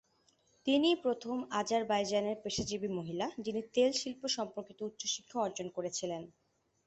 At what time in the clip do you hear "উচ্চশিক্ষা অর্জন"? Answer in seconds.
4.81-5.67